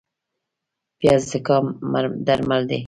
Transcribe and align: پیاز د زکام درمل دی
پیاز 0.99 1.21
د 1.27 1.29
زکام 1.31 1.65
درمل 2.27 2.61
دی 2.69 2.79